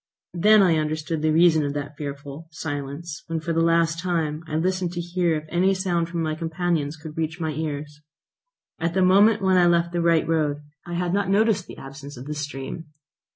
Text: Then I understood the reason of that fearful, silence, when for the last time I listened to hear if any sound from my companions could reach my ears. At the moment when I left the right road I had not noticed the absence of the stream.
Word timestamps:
Then 0.33 0.63
I 0.63 0.77
understood 0.79 1.21
the 1.21 1.29
reason 1.31 1.63
of 1.63 1.73
that 1.73 1.95
fearful, 1.95 2.47
silence, 2.49 3.23
when 3.27 3.39
for 3.39 3.53
the 3.53 3.61
last 3.61 3.99
time 3.99 4.43
I 4.47 4.55
listened 4.55 4.93
to 4.93 4.99
hear 4.99 5.35
if 5.35 5.45
any 5.49 5.75
sound 5.75 6.09
from 6.09 6.23
my 6.23 6.33
companions 6.33 6.97
could 6.97 7.15
reach 7.15 7.39
my 7.39 7.51
ears. 7.51 8.01
At 8.79 8.95
the 8.95 9.03
moment 9.05 9.43
when 9.43 9.57
I 9.57 9.67
left 9.67 9.91
the 9.91 10.01
right 10.01 10.27
road 10.27 10.63
I 10.87 10.95
had 10.95 11.13
not 11.13 11.29
noticed 11.29 11.67
the 11.67 11.77
absence 11.77 12.17
of 12.17 12.25
the 12.25 12.33
stream. 12.33 12.85